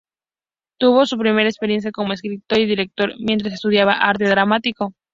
[0.79, 4.95] Tuvo su primera experiencia como escritor y director mientras estudiaba arte dramático.